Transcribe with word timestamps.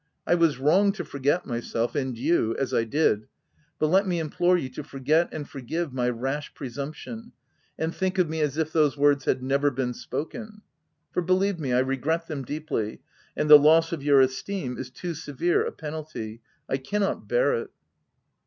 I 0.25 0.33
was 0.33 0.57
wrong, 0.57 0.93
to 0.93 1.05
forget 1.05 1.45
myself— 1.45 1.93
and 1.93 2.17
you, 2.17 2.55
as 2.57 2.73
I 2.73 2.85
did; 2.85 3.27
but 3.77 3.85
let 3.89 4.07
me 4.07 4.17
implore 4.17 4.57
you 4.57 4.67
to 4.69 4.83
forget 4.83 5.29
and 5.31 5.47
forgive 5.47 5.93
my 5.93 6.09
rash 6.09 6.55
presumption, 6.55 7.33
and 7.77 7.93
think 7.93 8.17
of 8.17 8.27
me 8.27 8.41
as 8.41 8.57
if 8.57 8.73
those 8.73 8.97
words 8.97 9.25
had 9.25 9.43
never 9.43 9.69
been 9.69 9.93
spoken; 9.93 10.63
for, 11.11 11.21
believe 11.21 11.59
me, 11.59 11.71
I 11.71 11.81
regret 11.81 12.25
them 12.25 12.41
deeply, 12.43 13.01
and 13.37 13.47
the 13.47 13.59
loss 13.59 13.91
of 13.91 14.01
your 14.01 14.21
esteem 14.21 14.79
is 14.79 14.89
too 14.89 15.13
severe 15.13 15.63
a 15.63 15.71
penalty— 15.71 16.41
I 16.67 16.77
cannot 16.77 17.27
bear 17.27 17.53
it." 17.53 17.69